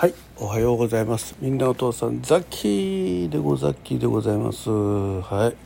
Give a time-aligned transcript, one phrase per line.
[0.00, 1.36] はい、おはようございます。
[1.42, 4.70] みんなお父さんザッキーでござっきーでございます。
[4.70, 5.56] はい、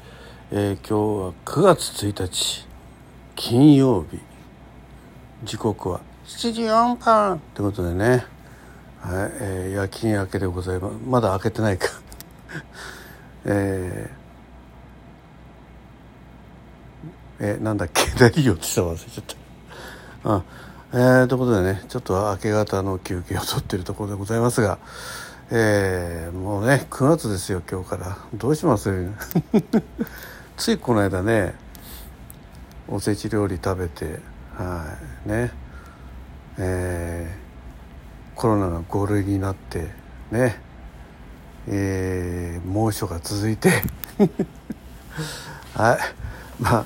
[0.51, 2.67] えー今日は9月1日
[3.37, 4.19] 金曜日。
[5.45, 8.27] 時刻は7時4分ってことでね。
[8.99, 10.97] はい、えー夜勤明けでございます。
[11.07, 11.87] まだ明けてないか。
[13.47, 18.03] えーえなんだっけ？
[18.19, 19.25] 何言ってたか忘れちゃっ
[20.25, 20.35] た。
[20.35, 20.43] あ
[20.97, 24.79] えー、ということでねちょっと明け方の休憩を取ってるところでございますが、
[25.51, 28.17] えーもうね9月ですよ今日から。
[28.35, 28.91] どうします？
[30.57, 31.55] ついこの間ね
[32.87, 34.21] おせち料理食べて
[34.57, 35.51] はいね。
[36.59, 37.45] えー
[38.41, 39.89] コロナが5類になって
[40.31, 40.61] ね。
[41.67, 43.83] えー猛暑が続いて。
[45.75, 45.99] はい。
[46.63, 46.85] まあ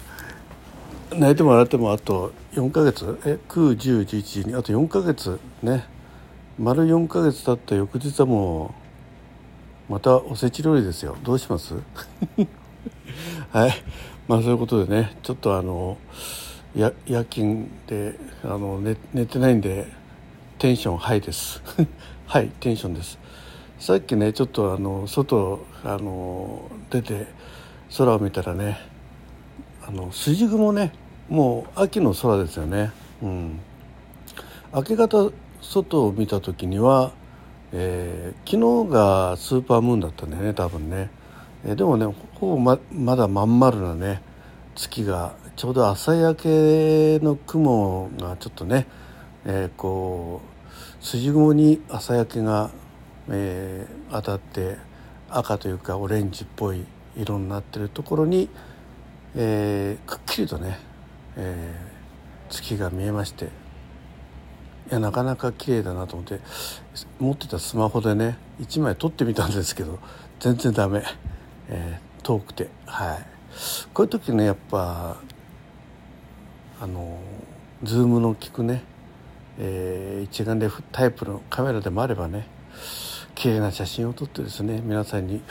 [1.11, 3.19] 泣いても笑ってもあと4ヶ月？
[3.25, 5.85] え91011にあと4ヶ月ね。
[6.59, 8.75] 丸4ヶ月経った翌日はも
[9.89, 11.17] うまたおせち料理ですよ。
[11.23, 11.75] どうします？
[13.51, 13.73] はい。
[14.27, 15.17] まあそういうことでね。
[15.23, 15.97] ちょっとあの
[16.77, 19.87] や夜勤であの寝寝てないんで
[20.59, 21.63] テンションハイです。
[22.27, 23.19] はいテンションです。
[23.79, 27.29] さっきねちょっとあの外あの出て
[27.97, 28.79] 空を見たらね
[29.89, 30.93] あの筋雲ね
[31.31, 32.93] もう秋の空ですよね。
[33.23, 33.59] うん。
[34.75, 35.31] 明け方
[35.63, 37.13] 外を見た時には、
[37.73, 41.11] えー昨日がスーパームーンだったんだよね多分ね、
[41.65, 44.21] えーでもねほぼままだまん丸なね
[44.75, 48.87] 月がちょうど朝焼けの雲がちょっとね、
[49.47, 50.43] えーこ
[51.01, 52.71] う筋雲に朝焼けが、
[53.31, 54.77] えー当たって
[55.31, 56.85] 赤というかオレンジっぽい
[57.17, 58.51] 色になってるところに、
[59.41, 60.79] えーくっきりとね、
[61.37, 61.89] えー
[62.51, 63.49] 月が見えましてい
[64.91, 66.41] やなかなか綺麗だなと思って
[67.21, 69.99] 持ってたスマホでね1枚撮ってみたんですけど
[70.41, 71.03] 全然ダメ、
[71.69, 72.69] えー遠くて。
[72.85, 73.27] はい。
[73.95, 75.17] こういう時ねやっぱ
[76.81, 77.19] あの
[77.83, 78.83] ズームの効くね、
[79.59, 82.47] えー一眼レフタイプのカメラでもあればね
[83.35, 85.43] 綺麗な写真を撮ってですね皆さんに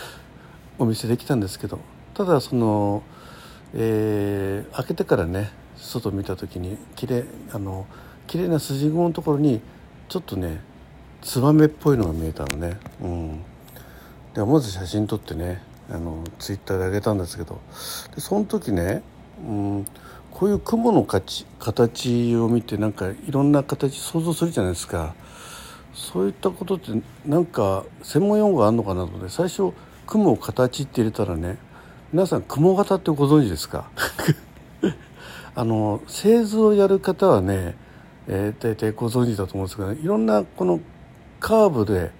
[0.77, 1.79] お見せできたんですけど
[2.13, 3.03] ただその、
[3.73, 7.85] えー開けてからね外見た時に綺麗あの
[8.27, 9.61] 綺麗な筋雲のところに
[10.09, 10.61] ちょっとね
[11.21, 12.77] ツバメっぽいのが見えたのね。
[13.01, 13.43] うん、
[14.33, 17.59] で思わず写真撮ってねあのツイッターで上げたんですけど
[18.13, 19.01] でその時ね、
[19.45, 19.85] うん、
[20.31, 25.15] こういう雲の形形を見てなんかいろんな形想像するじゃないですか。
[25.93, 26.91] そういったことって
[27.25, 29.73] なんか専門用語があるのかなと思って最初
[30.05, 31.57] 雲を形って入れたらね
[32.13, 33.89] 皆さん雲型ってご存知ですか？
[35.55, 37.75] あの製図をやる方はね、
[38.27, 40.79] えー、大体ご存知だと思うんですけど、ねいろんなこの
[41.41, 42.11] カーブで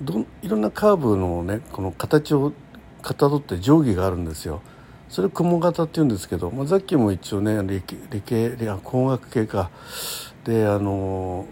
[0.00, 2.52] どいろんなカーブのねこの形を
[3.02, 4.60] かたどって定規があるんですよ。
[5.08, 9.70] それ雲型って言うんですけど、まあ、さっきも一応ね理系理系理工学系か
[10.44, 11.46] であの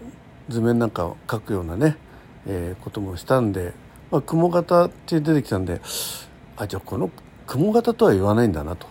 [0.47, 1.97] 図面なんかを描くようなね、
[2.47, 3.73] えーこともしたんで、
[4.09, 5.81] まあ、雲型って出てきたんで
[6.57, 7.11] あじゃあこの
[7.47, 8.87] 雲型とは言わないんだなと。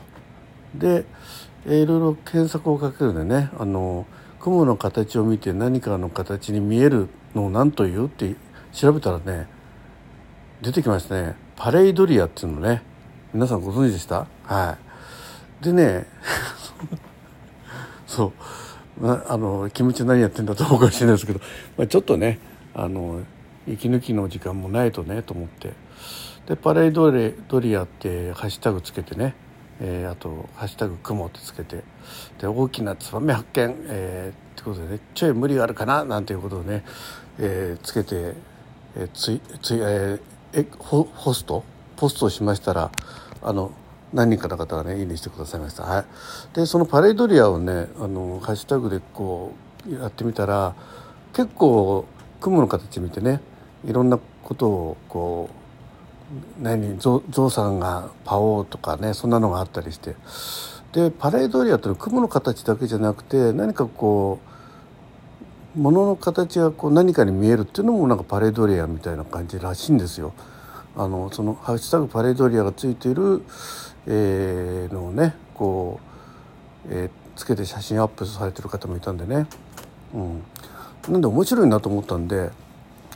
[0.75, 1.05] で、
[1.67, 4.07] えーいろいろ検索をかけるんでねあの
[4.41, 8.35] 雲の形を見て何かの形に見えるのを何というって
[8.73, 9.47] 調べたらね
[10.63, 11.35] 出てきましたね。
[11.57, 12.83] パレイドリアっていうのね。
[13.33, 14.27] 皆さんご存知でした？
[14.45, 14.77] は
[15.61, 15.65] い。
[15.65, 16.07] でね
[18.07, 18.33] そ
[19.01, 21.41] う、まあ、あのキムチ何やってんだと思うかもしれないですけど、
[21.77, 22.39] まあ、ちょっとね
[22.75, 23.21] あの
[23.69, 25.73] 息抜きの時間もないとねと思って。
[26.47, 29.35] でパレイドリドリアってハッシュタグつけてね、
[29.81, 31.85] えーあと「ハッシュタグ雲」ってつけて。
[32.41, 35.01] で大きなツバメ発見、えーってことでね。
[35.15, 36.83] ちょい無理があるかななんていうことをね、
[37.39, 38.35] えーつけて、
[38.97, 40.21] えーツイツイ、えー
[40.53, 41.63] えホホスト？
[41.97, 42.91] ポストしましたら
[43.43, 43.71] あの
[44.13, 45.85] 何人かの方がねいいねしてくださいました。
[45.85, 46.05] はい、
[46.57, 49.53] でそのパレードリアをねあのハッシュタグでこ
[49.87, 50.75] うやってみたら
[51.33, 52.07] 結構
[52.41, 53.41] 雲の形見てね
[53.85, 55.60] いろんなことをこう
[56.61, 60.15] 何ゾゾウさんがパオーとかねそんなのがあったりして。
[60.93, 64.41] でパレードリアってのは雲の形だけじゃなくて何かこ
[65.77, 70.33] う物の形がこう何かに見えるっていうのもなんかパレードリアみたいな感じらしいんですよ。
[70.97, 73.45] あのそのハッシュタグパレードリアがついている、
[74.09, 76.01] えーのをねこ
[76.87, 79.47] う、えーつけて写真アップされてる方もいたんでね、
[80.15, 80.43] うん、
[81.09, 82.51] なんで面白いなと思ったんで、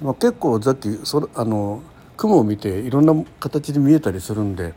[0.00, 1.82] まあ、結構さっきそあの
[2.16, 4.74] 雲を見ていろんな形で見えたりするんで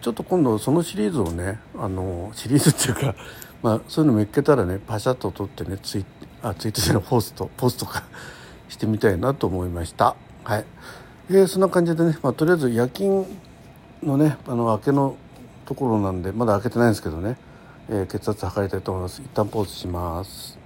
[0.00, 3.14] ちょっと今度そのシリーズをねあのシリーズっていうか、
[3.62, 6.04] まあ、そういうの見っけたらねパシャッと撮ってねツイ
[6.42, 8.02] あツイートしてのポストポストか
[8.68, 10.14] してみたいなと思いました。
[10.42, 10.64] はい、
[11.30, 13.24] えー、そんな感じでね、まあ、とりあえず夜勤
[14.02, 15.16] のねあの明けの
[15.64, 17.38] ところなんでまだ開けてないんですけどね、
[17.88, 19.22] えー、血圧測りたいと思います。
[19.22, 20.58] 一旦ポーズします。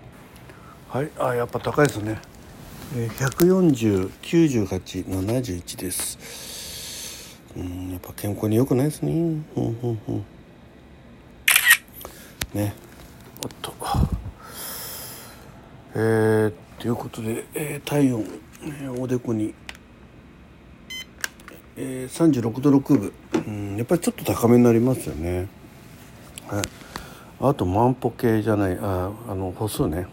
[0.88, 1.10] はい。
[1.18, 2.20] あやっぱ高いですね、
[2.94, 7.36] 1409871です。
[7.54, 9.12] うんやっぱ健康に良くないですね。
[9.12, 10.24] うんうんうん。
[12.54, 12.72] ね。
[13.44, 13.74] おっと。
[15.94, 16.50] えー、
[16.80, 18.24] ということで、えー、体温、
[18.62, 19.52] えー、おでこに、
[21.76, 23.12] えー、36度6分、
[23.46, 25.46] うん、やっぱりちょっと高めになりますよね。
[26.46, 26.62] はい。
[27.40, 30.06] あと万歩計じゃないああの歩数ね。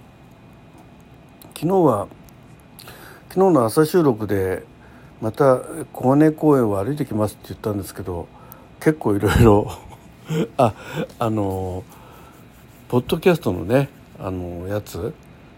[1.55, 2.09] 昨日は
[3.35, 4.63] 昨日の朝収録で
[5.19, 5.57] また
[5.91, 8.29] 小金公園を歩いてきますって言ったんですけど
[8.79, 9.69] 結構いろいろ
[10.55, 10.73] あ
[11.19, 11.83] あの
[12.87, 13.89] ポッドキャストのね
[14.19, 15.13] あのやつ、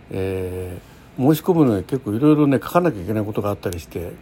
[0.10, 4.14] えー、申し込むのに結構いろいろね書かなきゃいけないことがあったりして、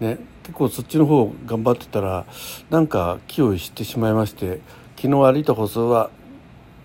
[0.00, 2.26] ね、結構そっちの方頑張ってたら
[2.68, 4.58] なんか気をしてしまいまして
[4.96, 6.10] 昨日歩いた歩数は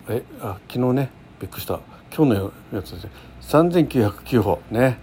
[0.07, 1.80] えあ昨日ねびっくりした。
[2.15, 3.12] 今日のやつですね。
[3.42, 4.62] 3909歩。
[4.69, 5.00] ね、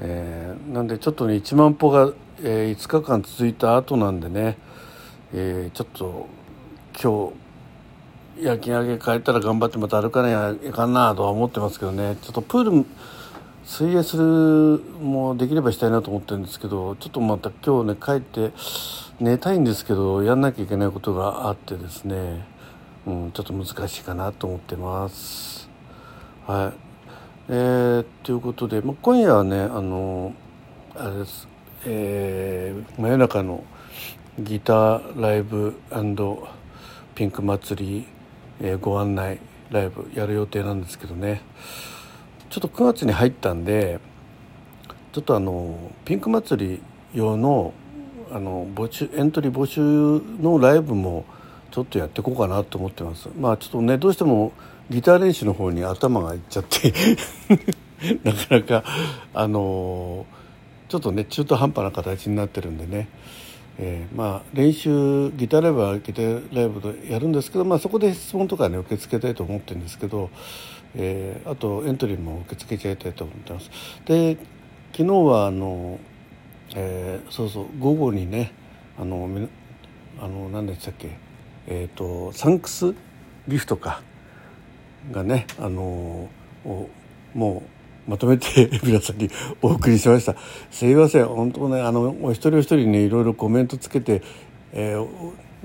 [0.00, 2.12] えー、なんでちょっとね1万歩が、
[2.42, 4.56] えー、5日間続いた後なんでね、
[5.34, 6.28] えー、ちょっと
[7.00, 7.32] 今
[8.38, 12.16] 日夜勤明け帰ったら頑張ってまた歩かないいかんなとは思ってますけどね。
[12.22, 12.86] ちょっとプール
[13.64, 14.22] 水泳する
[15.00, 18.52] もできればしたいなと思ってるんですけどちょっとまた今日ね帰って
[19.20, 22.44] 寝たいんですけどやんなきゃいけないことがあってですね、
[23.06, 25.68] うん、ちょっと難しいかなと思ってます。
[26.46, 26.89] はい。
[27.52, 30.32] えー、ということで、まあ、今夜はねあの
[30.94, 31.48] あれです、
[31.84, 33.64] えー、真夜中の
[34.38, 35.76] ギターライブ
[37.16, 38.06] ピンク祭り、
[38.60, 41.42] えー、ご案内ライブやる予定なんですけどね。
[42.50, 43.98] ちょっと9月に入ったんで
[45.10, 46.82] ちょっとあのピンク祭り
[47.12, 47.74] 用の
[48.30, 49.80] あの募集エントリー募集
[50.40, 51.24] のライブも
[51.70, 53.28] ちょっとやっていこうかなと思ってます。
[53.38, 54.52] まあちょっとねどうしても
[54.90, 56.92] ギター練習の方に頭がいっちゃって。
[58.24, 58.84] なかなか
[59.34, 60.24] あの
[60.88, 63.08] ちょっとね中途半端な形になってるんでね、
[63.78, 70.30] えー、まあ練習ギターライブはギターライブでやるんですけど、まあ、そこで質問とかね受け付けたいと思ってるんですけど、
[70.94, 73.70] えー、あとエントリーも受け付けちゃいたいと思ってます。
[74.06, 74.38] で
[74.92, 75.98] 昨日はあの、
[76.74, 78.52] えー、そうそう午後にね
[78.98, 79.28] あの
[80.20, 81.29] あの何でしたっけ？
[81.66, 82.94] え、ー、とサンクス
[83.48, 84.02] ギフトか
[85.10, 86.28] がねあの
[87.34, 87.62] も
[88.06, 89.30] うまとめて皆さんに
[89.62, 90.34] お送りしました。
[90.70, 91.26] すいません。
[91.26, 94.22] 本当ねあのお一人お一人にいろいろコメントつけて、
[94.72, 95.06] えー、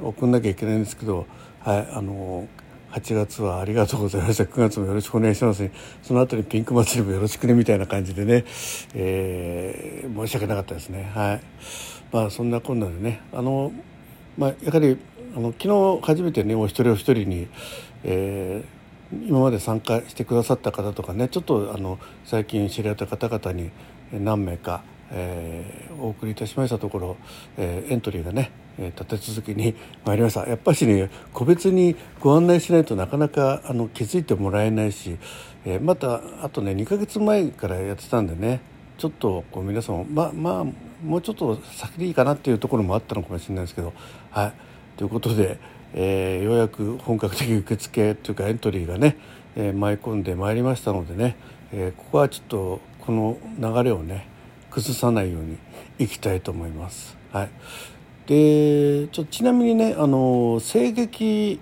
[0.02, 1.26] 送んなきゃいけないんですけど
[1.60, 2.48] はいあの
[2.92, 4.44] 8月はありがとうございました。
[4.44, 5.72] 9月もよろしくお願いします、ね、
[6.02, 8.46] その後にピンク祭りもよろしくねみたいな感じでね、
[8.94, 11.12] えー、申し訳なかったですね。
[11.14, 11.42] はい。
[12.12, 13.72] まあそんなこんなでねあの
[14.38, 14.98] まあやはり
[15.36, 17.48] あの昨日初めてねお一人お一人に、
[18.04, 23.72] えー今まで参加してくださった方とかねちょっとあの最近知り合った方々に
[24.12, 27.18] 何名か、えー、お送りいたしましたところ、
[27.58, 30.46] えー、エントリーがね立て続けに 参りました。
[30.46, 35.18] やっぱしね個別にご案内しないとなかなかあの気づいてもらえないし、
[35.66, 38.60] えー、またあとね2ヶ月前からやってたんでね
[38.98, 40.66] ちょっとこう皆さんままあ
[41.06, 43.94] もうちょっと先でいいかなっていうところもあったのかもしれないですけど
[44.32, 44.54] はい。
[44.98, 45.76] ということで。
[45.98, 49.18] えー、ようやく本格的受付というかエントリーがね、
[49.56, 51.38] えー、舞い込んでまいりましたのでね、
[51.72, 54.28] えー、ここはちょっとこの流れをね
[54.72, 55.58] 崩さないように
[55.98, 57.16] いきたいと思います。
[57.32, 57.50] はい、
[58.28, 61.62] でちょちなみにねあの声劇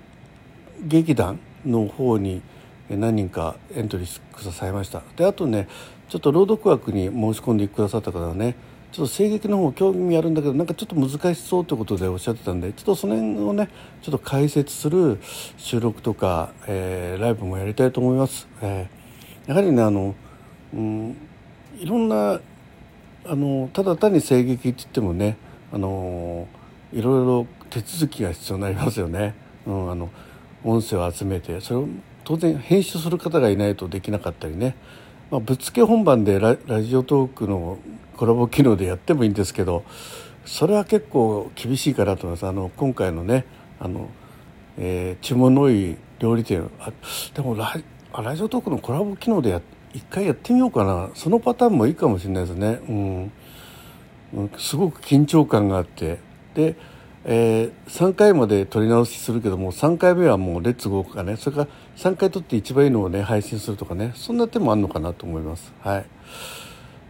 [0.82, 2.42] 劇団の方に
[2.90, 5.68] 何人かエントリーくださいましたであとね
[6.10, 8.56] ちょっと朗読枠に申し込んでくださった方はね
[8.94, 13.68] ちょっと声劇の方興味あるんだけどなんかちょっと難しそうということでおっしゃってたんでちょっとその辺をね
[14.04, 15.18] ちょっと解説する
[15.58, 18.48] 収録とか、えー、ライブもやりたいと思います。
[18.62, 20.14] えー、やはりねあの、
[20.76, 21.18] うん、
[21.80, 22.40] いろんな
[23.26, 25.38] あのただ単に声劇って言ってもね
[25.72, 26.48] あの
[26.94, 29.34] いろいろ手続きが必要になりますよね。
[29.66, 30.12] うん、あの
[30.64, 31.88] 音声を集めてそれを
[32.26, 34.76] 当然編集する方がいないとできなかったりね、
[35.32, 37.80] まあ、ぶっつけ本番でラジオトークの
[38.16, 39.84] コラボ機能でやってもいいんですけど
[40.46, 42.48] それは結構厳しいかなと思います。
[42.48, 43.46] あの今回のね
[43.80, 44.10] あの、
[44.78, 46.70] えー、注文の多い料理店。
[46.80, 46.92] あ
[47.34, 47.74] でもラ
[48.22, 49.62] ラジオトークのコラボ機能でや
[49.94, 51.10] 一回やってみようかな。
[51.14, 52.80] そのパターンもいいかもしれないですね、
[54.34, 56.20] うん、すごく緊張感があって。
[56.56, 56.76] で、
[57.26, 61.38] えー、3回まで撮り直しするけども3回目はもうレッツゴーかね。
[61.38, 64.12] それから3回撮って一番いいのをね配信するとかね。
[64.16, 65.74] そんな手もあるのかなと思います。
[65.82, 66.06] はい。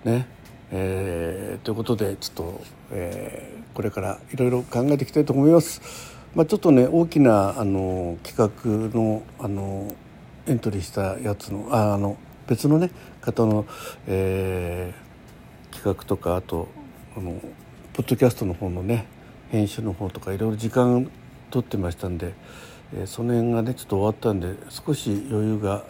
[0.04, 0.28] ね。
[0.76, 2.62] えー、ということでちょっと、
[2.92, 5.82] えー、これからいろいろ考えていきたいと思います。
[6.34, 8.52] まあ、ちょっとね大きなあの企
[8.92, 9.94] 画のあの
[10.48, 12.90] エントリーしたやつのああの別のね
[13.22, 13.68] 方の、
[14.08, 16.68] えー、企画とかあと
[17.16, 17.40] あの
[17.94, 19.06] ポッドキャストの方のね
[19.52, 21.08] 編集の方とかいろいろ時間
[21.52, 22.34] 取ってましたんで、
[22.96, 25.86] えー、その辺がねちょっと終わったんで少し余裕が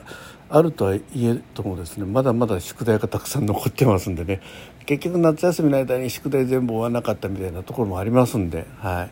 [0.56, 4.40] あるとは言えともですねまだまだ宿題がたくさん残ってますんでね。
[4.86, 9.12] 結局夏休みの間に宿題全部終わらなかったみたいなところもありますんで、はい、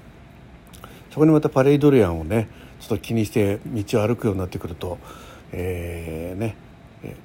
[1.10, 2.48] そこにまたパレイドリアンをね
[2.80, 5.00] ちょっと気にして道を歩くようになってくると、
[5.52, 6.56] えー、ね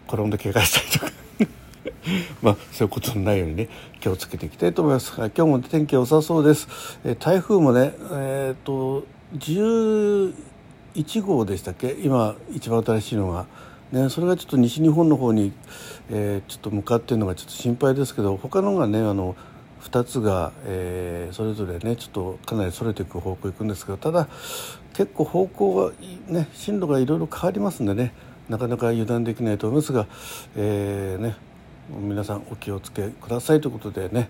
[0.08, 1.26] 転んで怪我したりとか。
[2.40, 3.68] まあそういうことのないようにね
[4.00, 5.12] 気をつけていきたいと思います。
[5.14, 9.04] 今日も天気良さそうです、え台風もねえっ、と
[9.35, 10.32] 11
[11.23, 11.96] 号でしたっけ？
[12.02, 13.44] 今一番新しいのが
[13.93, 15.52] ね、それがちょっと西日本の方に、
[16.11, 19.37] えー、ちょっと向かっているのがちょっと心配ですけど他のがねあの
[19.83, 24.28] 2つが、えー、それぞれねちょっとかなりそれていく方向行くんですけどただ
[24.93, 25.93] 結構方向が
[26.26, 28.12] ね進路がいろいろ変わりますんでね
[28.49, 30.07] なかなか油断できないと思いますが、
[30.57, 31.37] えー、ね、
[31.90, 34.28] 皆さんお気をつけくださいということでね、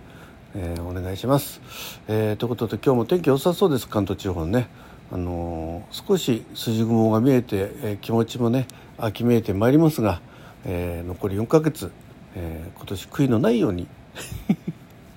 [0.54, 1.60] えー、お願いします、
[2.08, 4.68] えー、ということで今日も天気良さそうです関東地方のね。
[5.10, 8.66] あの少し筋雲が見えて、えー、気持ちもね
[8.98, 10.20] 秋めいてまいりますが、
[10.64, 11.92] えー、残り4ヶ月、
[12.34, 13.86] えー、今年悔いのないように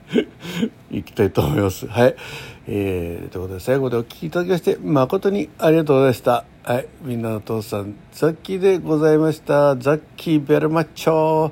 [0.92, 1.88] いきたいと思います。
[1.88, 2.16] はい、
[2.68, 6.46] えー、ということで最後でお聞きいただきまして誠にありがとうございました。
[6.64, 9.76] はい、みんなの父さんザッキーでございました。
[9.76, 11.52] ザッキーベルマッチョ。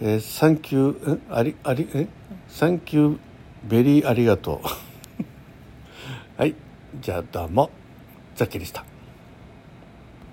[0.00, 2.06] えー、サンキューありありえ？
[2.48, 4.68] thank you very ありがとう。
[6.38, 6.54] はい。
[6.94, 7.70] じゃあどうも
[8.34, 8.97] ザキでした。